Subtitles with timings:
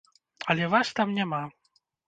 [0.53, 1.43] Але вас там няма.